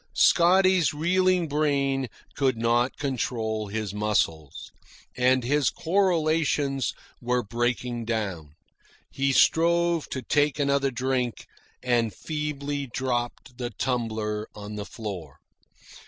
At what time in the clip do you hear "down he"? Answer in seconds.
8.05-9.31